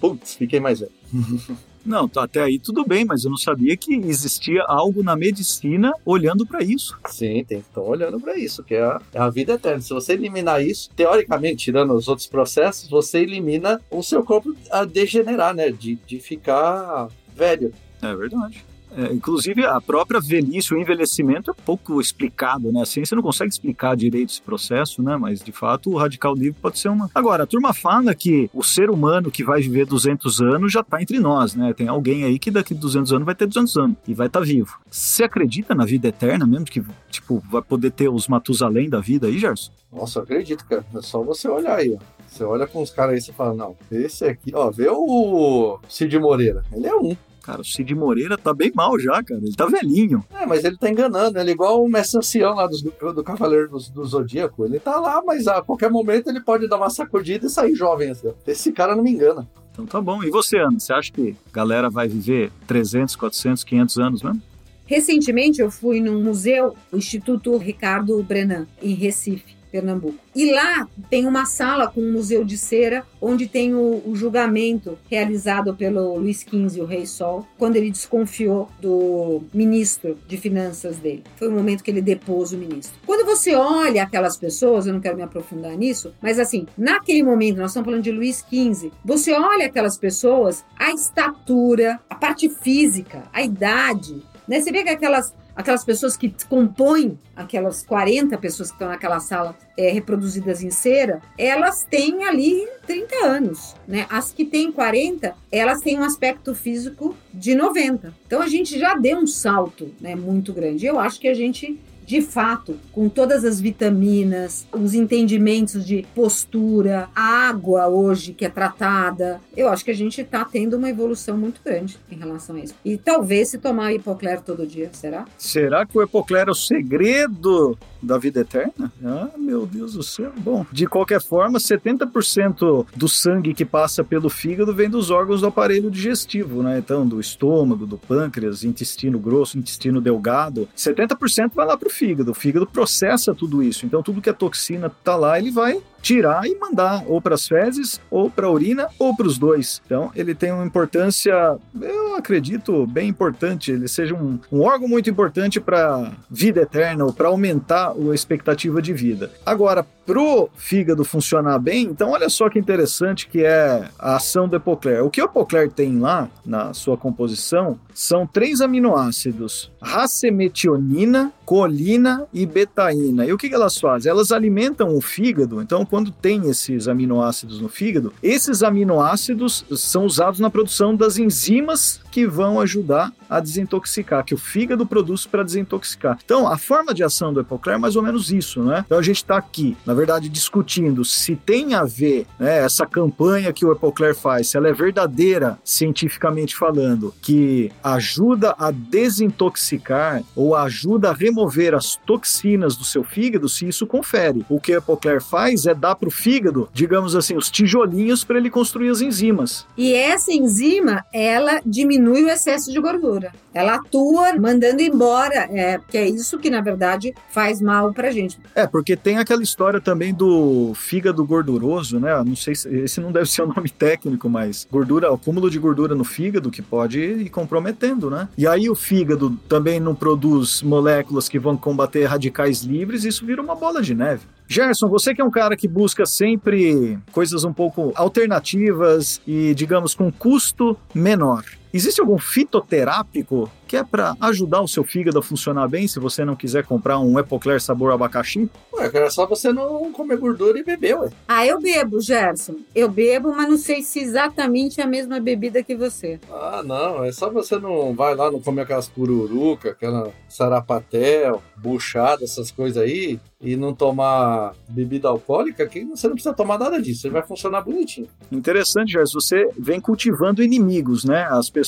[0.00, 0.92] putz, fiquei mais velho.
[1.84, 5.92] Não, tá, até aí tudo bem, mas eu não sabia que existia algo na medicina
[6.04, 6.96] olhando para isso.
[7.06, 9.80] Sim, tem que estar olhando para isso, que é a, é a vida eterna.
[9.80, 14.84] Se você eliminar isso, teoricamente, tirando os outros processos, você elimina o seu corpo a
[14.84, 15.70] degenerar, né?
[15.70, 17.72] De, de ficar velho.
[18.02, 18.62] É verdade.
[18.96, 22.82] É, inclusive, a própria velhice, o envelhecimento é pouco explicado, né?
[22.82, 25.16] A ciência não consegue explicar direito esse processo, né?
[25.16, 27.10] Mas, de fato, o radical livre pode ser uma...
[27.14, 31.00] Agora, a turma fala que o ser humano que vai viver 200 anos já está
[31.00, 31.72] entre nós, né?
[31.72, 34.78] Tem alguém aí que daqui 200 anos vai ter 200 anos e vai estar vivo.
[34.90, 36.66] Você acredita na vida eterna mesmo?
[36.66, 39.70] Que, tipo, vai poder ter os Matusalém da vida aí, Gerson?
[39.92, 40.84] Nossa, eu acredito, cara.
[40.94, 42.20] É só você olhar aí, ó.
[42.28, 46.16] Você olha com os caras aí e fala, não, esse aqui, ó, vê o Cid
[46.18, 46.64] Moreira.
[46.72, 47.16] Ele é um.
[47.42, 49.40] Cara, o Cid Moreira tá bem mal já, cara.
[49.42, 50.24] Ele tá velhinho.
[50.30, 51.38] É, mas ele tá enganando.
[51.38, 54.64] Ele é igual o mestre ancião lá do, do Cavaleiro do, do Zodíaco.
[54.64, 58.10] Ele tá lá, mas a qualquer momento ele pode dar uma sacudida e sair jovem.
[58.10, 58.30] Assim.
[58.46, 59.48] Esse cara não me engana.
[59.72, 60.22] Então tá bom.
[60.22, 60.78] E você, Ana?
[60.78, 64.42] Você acha que a galera vai viver 300, 400, 500 anos mesmo?
[64.84, 70.18] Recentemente eu fui num museu, o Instituto Ricardo Brenan, em Recife, Pernambuco.
[70.34, 74.98] E lá tem uma sala com um museu de cera, onde tem o, o julgamento
[75.10, 81.24] realizado pelo Luiz XV, o Rei Sol, quando ele desconfiou do ministro de finanças dele.
[81.36, 82.98] Foi o momento que ele depôs o ministro.
[83.06, 87.58] Quando você olha aquelas pessoas, eu não quero me aprofundar nisso, mas assim, naquele momento,
[87.58, 93.24] nós estamos falando de Luiz XV, você olha aquelas pessoas, a estatura, a parte física,
[93.32, 94.60] a idade, né?
[94.60, 99.56] Você vê que aquelas, aquelas pessoas que compõem aquelas 40 pessoas que estão naquela sala
[99.76, 104.06] é, reproduzidas em cera, elas têm ali 30 anos, né?
[104.10, 108.14] As que têm 40, elas têm um aspecto físico de 90.
[108.26, 110.86] Então a gente já deu um salto, né, muito grande.
[110.86, 111.78] Eu acho que a gente
[112.10, 118.48] de fato, com todas as vitaminas, os entendimentos de postura, a água hoje que é
[118.48, 122.58] tratada, eu acho que a gente está tendo uma evolução muito grande em relação a
[122.58, 122.74] isso.
[122.84, 125.24] E talvez se tomar hipoclero todo dia, será?
[125.38, 128.92] Será que o Epoclero é o segredo da vida eterna?
[129.04, 130.32] Ah, meu Deus do céu.
[130.38, 135.46] Bom, de qualquer forma, 70% do sangue que passa pelo fígado vem dos órgãos do
[135.46, 136.78] aparelho digestivo, né?
[136.78, 140.68] Então, do estômago, do pâncreas, intestino grosso, intestino delgado.
[140.76, 142.30] 70% vai lá pro fígado.
[142.30, 143.86] O fígado processa tudo isso.
[143.86, 147.46] Então, tudo que é toxina tá lá, ele vai tirar e mandar ou para as
[147.46, 149.80] fezes, ou para a urina, ou para os dois.
[149.84, 153.70] Então, ele tem uma importância, eu acredito, bem importante.
[153.70, 158.80] Ele seja um, um órgão muito importante para vida eterna ou para aumentar a expectativa
[158.80, 159.30] de vida.
[159.44, 164.56] Agora, pro fígado funcionar bem, então olha só que interessante que é a ação do
[164.56, 165.04] Epocler.
[165.04, 172.46] O que o Epocler tem lá na sua composição são três aminoácidos: racemetionina, colina e
[172.46, 173.26] betaína.
[173.26, 174.08] E o que que elas fazem?
[174.08, 175.60] Elas alimentam o fígado.
[175.60, 182.00] Então, quando tem esses aminoácidos no fígado, esses aminoácidos são usados na produção das enzimas
[182.10, 186.18] que vão ajudar a desintoxicar, que o fígado produz para desintoxicar.
[186.24, 188.82] Então, a forma de ação do Epocler é mais ou menos isso, né?
[188.84, 193.52] Então, a gente está aqui, na verdade, discutindo se tem a ver né, essa campanha
[193.52, 200.56] que o Epocler faz, se ela é verdadeira, cientificamente falando, que ajuda a desintoxicar ou
[200.56, 204.44] ajuda a remover as toxinas do seu fígado, se isso confere.
[204.48, 208.38] O que o Epocler faz é dar para o fígado, digamos assim, os tijolinhos para
[208.38, 209.66] ele construir as enzimas.
[209.76, 213.32] E essa enzima, ela diminui o excesso de gordura.
[213.52, 218.38] Ela atua mandando embora, é, que é isso que, na verdade, faz mal pra gente.
[218.54, 222.22] É, porque tem aquela história também do fígado gorduroso, né?
[222.24, 225.94] Não sei se esse não deve ser o nome técnico, mas gordura, acúmulo de gordura
[225.94, 228.28] no fígado que pode ir comprometendo, né?
[228.36, 233.42] E aí o fígado também não produz moléculas que vão combater radicais livres, isso vira
[233.42, 234.22] uma bola de neve.
[234.48, 239.94] Gerson, você que é um cara que busca sempre coisas um pouco alternativas e, digamos,
[239.94, 241.44] com custo menor.
[241.72, 246.24] Existe algum fitoterápico que é para ajudar o seu fígado a funcionar bem se você
[246.24, 248.50] não quiser comprar um Epocler sabor abacaxi?
[248.72, 251.10] Ué, cara, é só você não comer gordura e beber, ué.
[251.28, 252.56] Ah, eu bebo, Gerson.
[252.74, 256.18] Eu bebo, mas não sei se exatamente é a mesma bebida que você.
[256.28, 257.04] Ah, não.
[257.04, 262.82] É só você não vai lá, não comer aquelas pururuca, aquela sarapatel, buchada, essas coisas
[262.82, 267.02] aí, e não tomar bebida alcoólica, que você não precisa tomar nada disso.
[267.02, 268.08] Você vai funcionar bonitinho.
[268.32, 269.20] Interessante, Gerson.
[269.20, 271.28] Você vem cultivando inimigos, né?
[271.30, 271.59] As pessoas,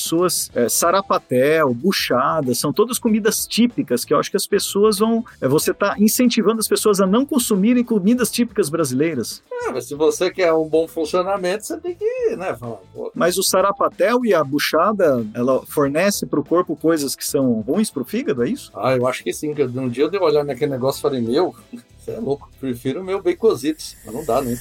[0.53, 5.23] é, sarapatel, buchada, são todas comidas típicas que eu acho que as pessoas vão.
[5.41, 9.41] É, você está incentivando as pessoas a não consumirem comidas típicas brasileiras.
[9.51, 12.79] É, mas se você quer um bom funcionamento, você tem que, né, falar,
[13.13, 17.89] Mas o sarapatel e a buchada, ela fornece para o corpo coisas que são ruins
[17.89, 18.71] para o fígado, é isso?
[18.75, 19.53] Ah, eu acho que sim.
[19.53, 21.55] Que um dia eu dei uma olhada naquele negócio e falei, meu,
[21.97, 22.49] você é louco.
[22.59, 23.95] Prefiro o meu baconzitos.
[24.05, 24.57] Mas não dá, né?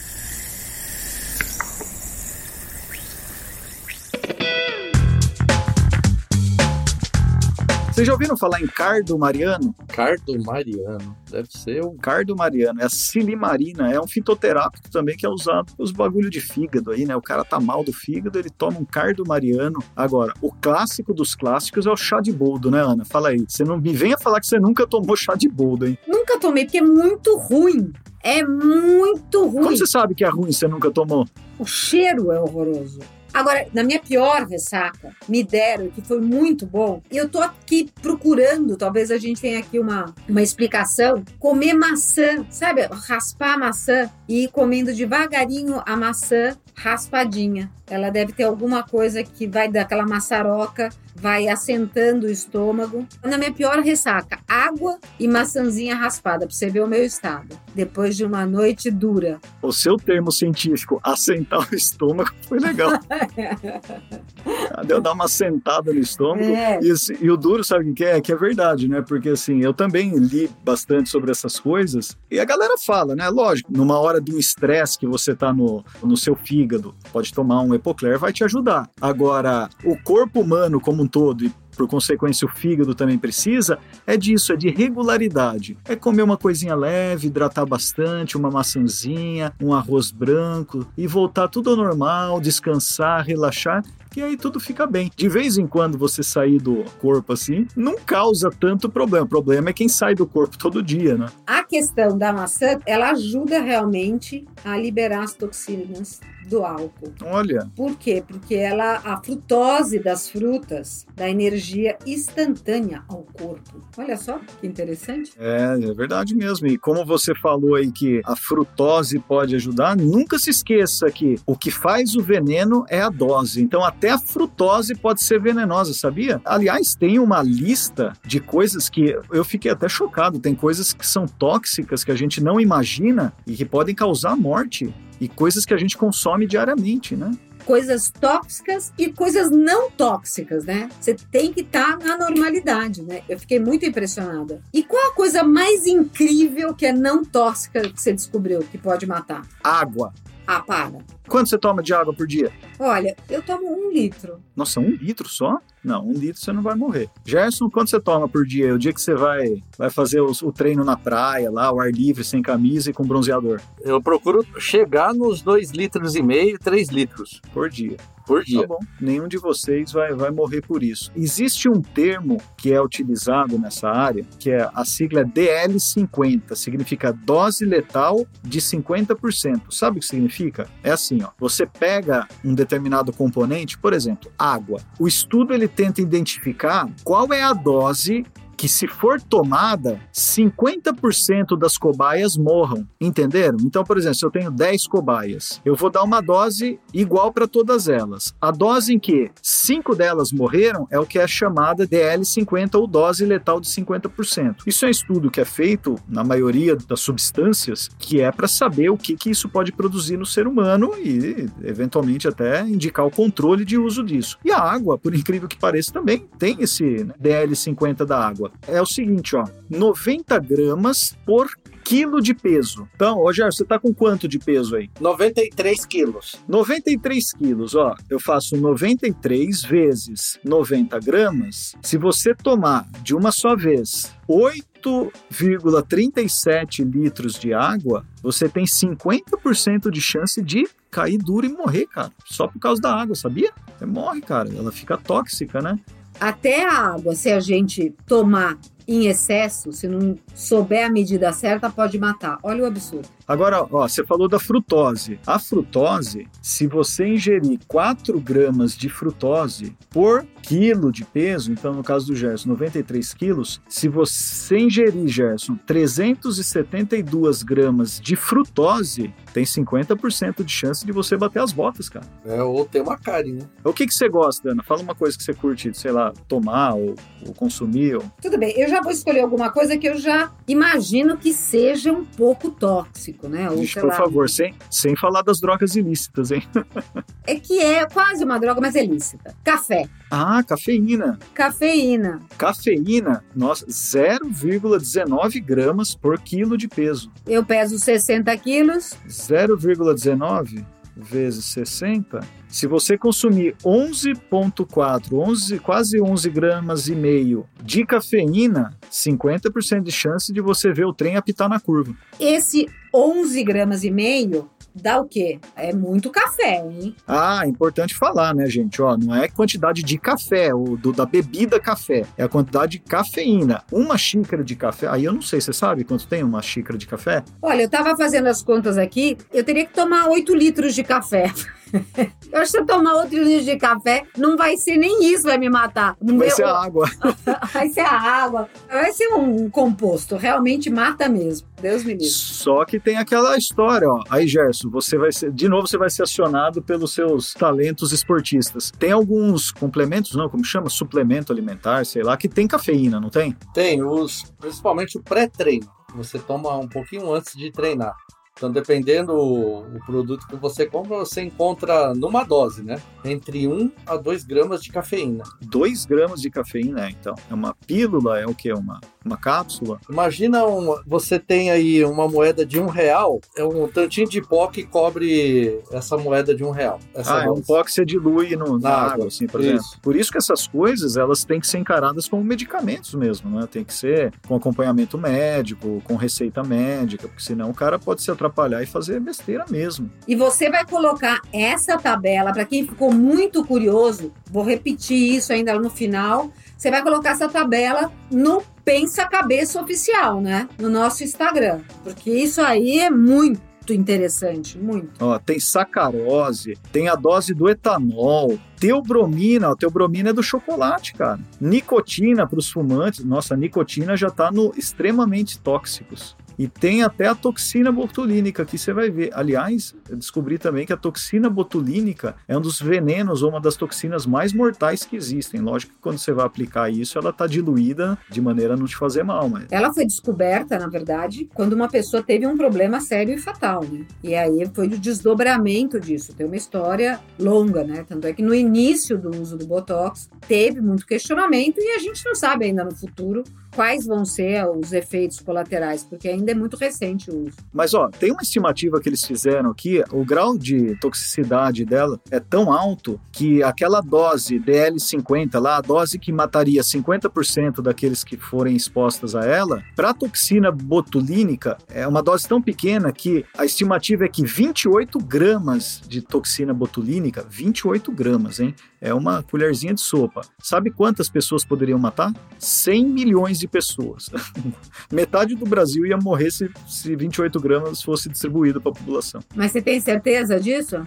[7.93, 9.75] Vocês já ouviram falar em cardo mariano?
[9.87, 11.15] Cardo Mariano.
[11.31, 11.95] Deve ser um.
[11.99, 16.31] Cardo mariano é a silimarina, é um fitoterápico também que é usado para os bagulho
[16.31, 17.15] de fígado aí, né?
[17.15, 19.79] O cara tá mal do fígado, ele toma um cardo mariano.
[19.95, 23.05] Agora, o clássico dos clássicos é o chá de boldo, né, Ana?
[23.05, 23.45] Fala aí.
[23.47, 25.99] Você não me venha falar que você nunca tomou chá de boldo, hein?
[26.09, 27.93] Nunca tomei, porque é muito ruim.
[28.23, 29.65] É muito ruim.
[29.65, 31.27] Como você sabe que é ruim se você nunca tomou?
[31.59, 33.01] O cheiro é horroroso.
[33.33, 37.91] Agora, na minha pior ressaca, me deram, que foi muito bom, e eu tô aqui
[38.01, 42.83] procurando, talvez a gente tenha aqui uma, uma explicação, comer maçã, sabe?
[42.83, 47.71] Raspar a maçã e ir comendo devagarinho a maçã raspadinha.
[47.89, 50.89] Ela deve ter alguma coisa que vai daquela maçaroca,
[51.23, 53.07] vai assentando o estômago.
[53.23, 57.57] Na minha pior ressaca, água e maçãzinha raspada, pra você ver o meu estado.
[57.73, 59.41] Depois de uma noite dura.
[59.63, 62.91] O seu termo científico, assentar o estômago, foi legal.
[64.85, 66.43] Deu dar uma sentada no estômago.
[66.43, 66.81] É.
[66.83, 68.21] E, assim, e o duro, sabe o que é?
[68.21, 69.01] Que é verdade, né?
[69.01, 72.17] Porque assim, eu também li bastante sobre essas coisas.
[72.29, 73.29] E a galera fala, né?
[73.29, 77.61] Lógico, numa hora de um estresse que você tá no, no seu fígado, pode tomar
[77.63, 78.91] um Epocler, vai te ajudar.
[79.01, 84.17] Agora, o corpo humano como um todo, e por consequência o fígado também precisa, é
[84.17, 85.77] disso, é de regularidade.
[85.85, 91.71] É comer uma coisinha leve, hidratar bastante, uma maçãzinha, um arroz branco e voltar tudo
[91.71, 93.85] ao normal, descansar, relaxar.
[94.17, 95.11] E aí tudo fica bem.
[95.17, 99.25] De vez em quando você sair do corpo assim, não causa tanto problema.
[99.25, 101.27] O problema é quem sai do corpo todo dia, né?
[101.47, 107.13] A questão da maçã, ela ajuda realmente a liberar as toxinas do álcool.
[107.25, 108.23] Olha, Por quê?
[108.27, 113.81] Porque ela, a frutose das frutas dá energia instantânea ao corpo.
[113.97, 115.33] Olha só que interessante.
[115.39, 116.67] é, é verdade mesmo.
[116.67, 121.57] E como você falou aí que a frutose pode ajudar, nunca se esqueça que o
[121.57, 123.63] que faz o veneno é a dose.
[123.63, 126.41] Então até a frutose pode ser venenosa, sabia?
[126.45, 130.41] Aliás, tem uma lista de coisas que eu fiquei até chocado.
[130.41, 134.93] Tem coisas que são tóxicas que a gente não imagina e que podem causar morte.
[135.21, 137.31] E coisas que a gente consome diariamente, né?
[137.65, 140.89] Coisas tóxicas e coisas não tóxicas, né?
[141.01, 143.23] Você tem que estar na normalidade, né?
[143.29, 144.61] Eu fiquei muito impressionada.
[144.75, 149.07] E qual a coisa mais incrível que é não tóxica que você descobriu que pode
[149.07, 149.47] matar?
[149.63, 150.13] Água.
[150.45, 150.99] Ah, para.
[151.33, 152.53] Quanto você toma de água por dia?
[152.79, 154.39] Olha, eu tomo um litro.
[154.55, 155.59] Nossa, um litro só?
[155.83, 157.09] Não, um litro você não vai morrer.
[157.25, 158.75] Gerson, quanto você toma por dia?
[158.75, 161.91] O dia que você vai, vai fazer os- o, treino na praia, lá, o ar
[161.91, 163.61] livre, sem camisa e com bronzeador?
[163.81, 167.97] Eu procuro chegar nos 2 litros e meio, 3 litros Por dia.
[168.27, 168.67] por Tá dia.
[168.67, 168.79] bom.
[169.01, 171.11] Nenhum de vocês vai, vai morrer por isso.
[171.17, 177.65] Existe um termo que é utilizado nessa área, que é a sigla DL50, significa dose
[177.65, 179.73] letal de 50%.
[179.75, 180.69] Sabe o que significa?
[180.85, 184.81] É assim, ó, você pega um determinado componente, por exemplo, água.
[184.99, 188.25] O estudo ele tenta identificar qual é a dose
[188.63, 193.57] que se for tomada, 50% das cobaias morram, entenderam?
[193.61, 197.49] Então, por exemplo, se eu tenho 10 cobaias, eu vou dar uma dose igual para
[197.49, 198.33] todas elas.
[198.41, 203.27] A dose em que 5 delas morreram é o que é chamada DL50 ou dose
[203.27, 204.59] letal de 50%.
[204.65, 208.91] Isso é um estudo que é feito na maioria das substâncias, que é para saber
[208.91, 213.65] o que, que isso pode produzir no ser humano e, eventualmente, até indicar o controle
[213.65, 214.39] de uso disso.
[214.45, 218.81] E a água, por incrível que pareça, também tem esse né, DL50 da água é
[218.81, 221.49] o seguinte, ó, 90 gramas por
[221.85, 222.89] quilo de peso.
[222.95, 224.89] Então, Rogério, você tá com quanto de peso aí?
[225.01, 226.37] 93 quilos.
[226.49, 227.95] 93 quilos, ó.
[228.09, 231.75] Eu faço 93 vezes 90 gramas.
[231.83, 240.01] Se você tomar de uma só vez 8,37 litros de água, você tem 50% de
[240.01, 242.11] chance de cair duro e morrer, cara.
[242.25, 243.53] Só por causa da água, sabia?
[243.77, 244.49] Você morre, cara.
[244.55, 245.79] Ela fica tóxica, né?
[246.23, 248.57] Até a água, se a gente tomar
[248.87, 252.39] em excesso, se não souber a medida certa, pode matar.
[252.45, 253.09] Olha o absurdo.
[253.27, 255.19] Agora, ó, você falou da frutose.
[255.27, 261.83] A frutose, se você ingerir 4 gramas de frutose por quilo de peso, então no
[261.83, 270.45] caso do Gerson, 93 quilos, se você ingerir, Gerson, 372 gramas de frutose, tem 50%
[270.45, 272.07] de chance de você bater as botas, cara.
[272.25, 273.49] É, ou ter uma cárie, né?
[273.65, 274.63] O que, que você gosta, Ana?
[274.63, 276.95] Fala uma coisa que você curte, sei lá, tomar ou,
[277.27, 277.97] ou consumir.
[277.97, 278.05] Ou...
[278.21, 282.05] Tudo bem, eu já vou escolher alguma coisa que eu já imagino que seja um
[282.05, 283.51] pouco tóxico, né?
[283.51, 286.43] Ou, sei por lá, favor, sem, sem falar das drogas ilícitas, hein?
[287.25, 289.33] É que é quase uma droga, mas é lícita.
[289.45, 289.89] Café.
[290.11, 291.19] Ah, cafeína.
[291.33, 292.21] Cafeína.
[292.37, 297.13] Cafeína, nossa, 0,19 gramas por quilo de peso.
[297.27, 298.97] Eu peso 60 quilos.
[299.09, 300.65] 0,19
[300.97, 302.21] vezes 60.
[302.53, 310.31] Se você consumir 11,4, 11, quase 11 gramas e meio de cafeína, 50% de chance
[310.31, 311.95] de você ver o trem apitar na curva.
[312.21, 315.41] Esse 11 gramas e meio dá o quê?
[315.57, 316.95] É muito café, hein?
[317.09, 318.83] Ah, importante falar, né, gente?
[318.83, 322.79] Ó, não é quantidade de café, ou do, da bebida café, é a quantidade de
[322.81, 323.63] cafeína.
[323.73, 326.87] Uma xícara de café, aí eu não sei, você sabe quanto tem uma xícara de
[326.87, 327.25] café?
[327.41, 331.33] Olha, eu tava fazendo as contas aqui, eu teria que tomar 8 litros de café.
[332.33, 335.25] Eu acho que se eu tomar 8 litros de café, não vai ser nem isso
[335.25, 335.97] vai me matar.
[336.01, 336.89] Vai Meu- ser a água.
[337.53, 341.47] vai ser a água, vai ser um composto, realmente mata mesmo.
[341.61, 342.09] Deus me livre.
[342.09, 344.03] Só que tem aquela história, ó.
[344.09, 345.31] Aí, Gerson, você vai ser.
[345.31, 348.73] De novo, você vai ser acionado pelos seus talentos esportistas.
[348.79, 350.29] Tem alguns complementos, não?
[350.29, 350.69] Como chama?
[350.71, 353.37] Suplemento alimentar, sei lá, que tem cafeína, não tem?
[353.53, 355.69] Tem os, principalmente o pré-treino.
[355.95, 357.95] Você toma um pouquinho antes de treinar.
[358.37, 362.81] Então, dependendo o, produto que você compra, você encontra numa dose, né?
[363.05, 365.25] Entre 1 a 2 gramas de cafeína.
[365.43, 367.15] 2 gramas de cafeína, então.
[367.31, 368.53] É uma pílula, é o quê?
[368.53, 369.79] Uma, uma cápsula?
[369.89, 374.47] Imagina um, você tem aí uma moeda de um real, é um tantinho de pó
[374.47, 376.81] que cobre essa moeda de um real.
[376.95, 379.41] Essa ah, é um pó que você dilui no, na Na água, água, assim, por
[379.41, 379.51] isso.
[379.51, 379.81] exemplo.
[379.83, 383.47] Por isso que essas coisas, elas têm que ser encaradas como medicamentos mesmo, né?
[383.51, 388.11] Tem que ser com acompanhamento médico, com receita médica, porque senão o cara pode se
[388.23, 389.91] atrapalhar e fazer besteira mesmo.
[390.07, 395.59] E você vai colocar essa tabela, para quem ficou muito curioso, vou repetir isso ainda
[395.59, 396.31] no final.
[396.57, 400.49] Você vai colocar essa tabela no Pensa Cabeça Oficial, né?
[400.59, 401.61] No nosso Instagram.
[401.83, 404.91] Porque isso aí é muito interessante, muito.
[405.05, 411.21] Ó, tem sacarose, tem a dose do etanol, teobromina, ó, teobromina é do chocolate, cara.
[411.41, 416.17] Nicotina para os fumantes, nossa, a nicotina já tá no extremamente tóxicos.
[416.43, 419.11] E tem até a toxina botulínica, que você vai ver.
[419.15, 424.07] Aliás, descobri também que a toxina botulínica é um dos venenos ou uma das toxinas
[424.07, 425.41] mais mortais que existem.
[425.41, 428.75] Lógico que quando você vai aplicar isso, ela tá diluída de maneira a não te
[428.75, 433.15] fazer mal, mas Ela foi descoberta, na verdade, quando uma pessoa teve um problema sério
[433.15, 433.87] e fatal, né?
[434.03, 436.13] E aí foi o desdobramento disso.
[436.13, 437.85] Tem uma história longa, né?
[437.89, 442.05] Tanto é que no início do uso do Botox teve muito questionamento e a gente
[442.05, 443.23] não sabe ainda no futuro
[443.55, 447.37] quais vão ser os efeitos colaterais, porque ainda é muito recente o uso.
[447.53, 452.19] Mas ó, tem uma estimativa que eles fizeram aqui, o grau de toxicidade dela é
[452.19, 458.57] tão alto que aquela dose DL50 lá, a dose que mataria 50% daqueles que forem
[458.57, 464.09] expostas a ela, para toxina botulínica é uma dose tão pequena que a estimativa é
[464.09, 468.55] que 28 gramas de toxina botulínica, 28 gramas, hein?
[468.81, 470.23] É uma colherzinha de sopa.
[470.41, 472.13] Sabe quantas pessoas poderiam matar?
[472.39, 474.11] 100 milhões de pessoas.
[474.91, 479.21] Metade do Brasil ia morrer se, se 28 gramas fosse distribuído para a população.
[479.35, 480.85] Mas você tem certeza disso?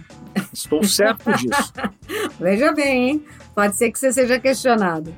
[0.52, 1.72] Estou certo disso.
[2.40, 3.24] Veja bem, hein?
[3.54, 5.12] Pode ser que você seja questionado.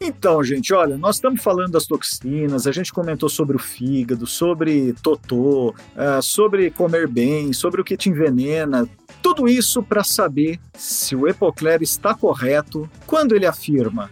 [0.00, 4.92] Então, gente, olha, nós estamos falando das toxinas, a gente comentou sobre o fígado, sobre
[5.02, 8.86] totô, uh, sobre comer bem, sobre o que te envenena.
[9.22, 14.10] Tudo isso para saber se o Epocler está correto quando ele afirma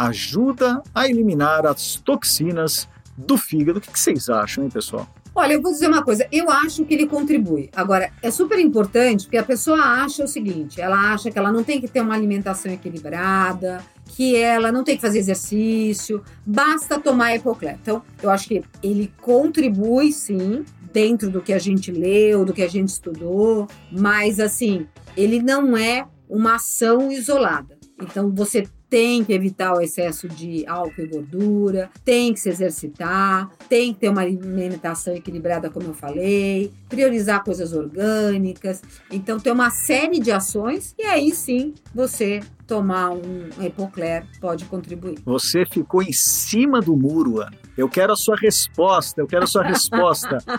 [0.00, 2.88] ajuda a eliminar as toxinas
[3.26, 3.78] do fígado.
[3.78, 5.08] O que vocês acham, hein, pessoal?
[5.34, 7.70] Olha, eu vou dizer uma coisa, eu acho que ele contribui.
[7.74, 11.62] Agora, é super importante porque a pessoa acha o seguinte: ela acha que ela não
[11.62, 17.34] tem que ter uma alimentação equilibrada, que ela não tem que fazer exercício, basta tomar
[17.34, 17.78] Epocler.
[17.80, 22.62] Então, eu acho que ele contribui sim, dentro do que a gente leu, do que
[22.62, 27.78] a gente estudou, mas assim, ele não é uma ação isolada.
[28.02, 33.48] Então, você tem que evitar o excesso de álcool e gordura, tem que se exercitar,
[33.68, 38.82] tem que ter uma alimentação equilibrada, como eu falei, priorizar coisas orgânicas.
[39.10, 42.40] Então, tem uma série de ações e aí sim você
[42.70, 45.18] tomar um Epocler pode contribuir.
[45.24, 47.58] Você ficou em cima do muro, Ana.
[47.76, 50.38] Eu quero a sua resposta, eu quero a sua resposta.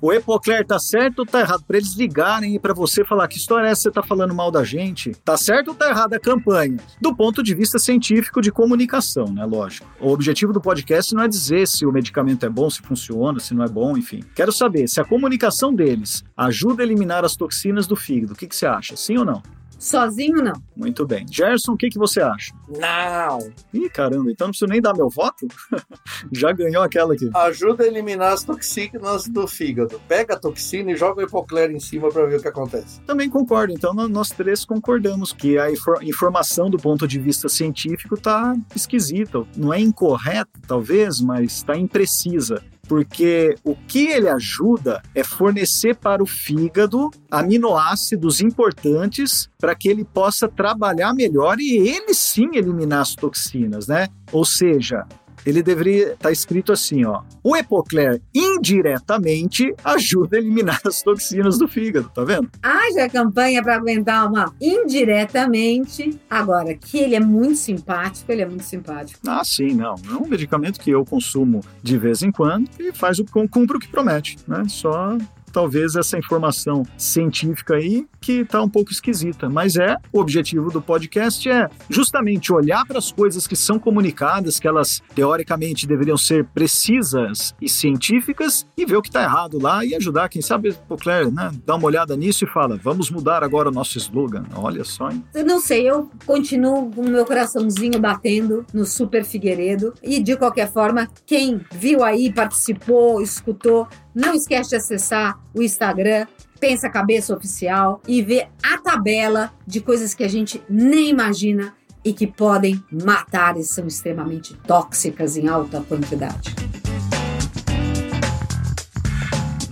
[0.00, 1.64] O Epocler tá certo ou tá errado?
[1.66, 4.34] Para eles ligarem e para você falar que história é essa que você tá falando
[4.34, 5.12] mal da gente?
[5.24, 6.76] Tá certo ou tá errado a campanha?
[7.00, 9.44] Do ponto de vista científico de comunicação, né?
[9.44, 9.88] Lógico.
[9.98, 13.54] O objetivo do podcast não é dizer se o medicamento é bom, se funciona, se
[13.54, 14.22] não é bom, enfim.
[14.34, 18.34] Quero saber se a comunicação deles ajuda a eliminar as toxinas do fígado.
[18.34, 18.96] O que, que você acha?
[18.96, 19.42] Sim ou não?
[19.78, 20.54] Sozinho, não.
[20.74, 21.26] Muito bem.
[21.30, 22.52] Gerson, o que, que você acha?
[22.68, 23.38] Não!
[23.72, 25.46] Ih, caramba, então não preciso nem dar meu voto?
[26.32, 27.30] Já ganhou aquela aqui.
[27.34, 30.00] Ajuda a eliminar as toxinas do fígado.
[30.08, 33.00] Pega a toxina e joga o hipoclero em cima para ver o que acontece.
[33.02, 33.72] Também concordo.
[33.72, 35.68] Então nós três concordamos que a
[36.02, 39.44] informação do ponto de vista científico tá esquisita.
[39.56, 46.22] Não é incorreta, talvez, mas está imprecisa porque o que ele ajuda é fornecer para
[46.22, 53.14] o fígado aminoácidos importantes para que ele possa trabalhar melhor e ele sim eliminar as
[53.14, 54.08] toxinas, né?
[54.32, 55.06] Ou seja,
[55.46, 57.22] ele deveria estar tá escrito assim, ó.
[57.42, 62.50] O Epocler indiretamente ajuda a eliminar as toxinas do fígado, tá vendo?
[62.62, 66.18] Haja campanha para aguentar uma indiretamente.
[66.28, 69.20] Agora, que ele é muito simpático, ele é muito simpático.
[69.26, 69.94] Ah, sim, não.
[70.10, 73.80] É um medicamento que eu consumo de vez em quando e faz o cumpre o
[73.80, 74.64] que promete, né?
[74.68, 75.16] Só
[75.52, 79.48] talvez essa informação científica aí que está um pouco esquisita.
[79.48, 84.58] Mas é, o objetivo do podcast é justamente olhar para as coisas que são comunicadas,
[84.58, 89.84] que elas teoricamente deveriam ser precisas e científicas, e ver o que está errado lá
[89.84, 93.42] e ajudar, quem sabe, o Claire, né, dá uma olhada nisso e fala, vamos mudar
[93.42, 94.44] agora o nosso slogan.
[94.54, 95.24] Olha só, hein?
[95.34, 100.36] Eu não sei, eu continuo com o meu coraçãozinho batendo no Super Figueiredo, e de
[100.36, 106.26] qualquer forma, quem viu aí, participou, escutou, não esquece de acessar o Instagram
[106.58, 112.14] Pensa Cabeça Oficial e ver a tabela de coisas que a gente nem imagina e
[112.14, 116.65] que podem matar e são extremamente tóxicas em alta quantidade.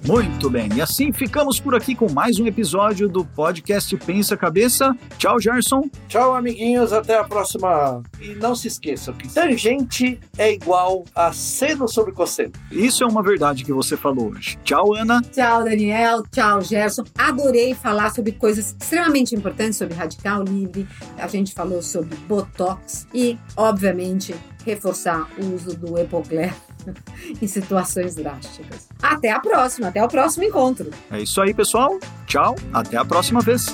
[0.06, 4.94] Muito bem, e assim ficamos por aqui com mais um episódio do podcast Pensa Cabeça.
[5.16, 5.88] Tchau, Gerson.
[6.08, 8.02] Tchau, amiguinhos, até a próxima.
[8.20, 12.52] E não se esqueçam que tangente é igual a seno sobre cosseno.
[12.70, 14.58] Isso é uma verdade que você falou hoje.
[14.62, 15.22] Tchau, Ana.
[15.32, 16.22] Tchau, Daniel.
[16.30, 17.04] Tchau, Gerson.
[17.16, 20.86] Adorei falar sobre coisas extremamente importantes sobre radical livre.
[21.16, 24.34] A gente falou sobre botox e, obviamente,
[24.66, 26.52] reforçar o uso do Epocler
[27.40, 28.88] em situações drásticas.
[29.02, 30.90] Até a próxima, até o próximo encontro.
[31.10, 31.98] É isso aí, pessoal.
[32.26, 33.66] Tchau, até a próxima vez.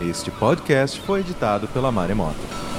[0.00, 2.69] Este podcast foi editado pela Maremoto.